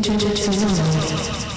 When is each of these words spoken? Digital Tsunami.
Digital 0.00 0.32
Tsunami. 0.32 1.51